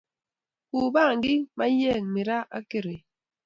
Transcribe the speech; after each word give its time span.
ku 0.67 0.77
bangik, 0.93 1.41
maywek, 1.57 2.03
miraa 2.13 2.49
ak 2.55 2.63
keroin 2.69 3.03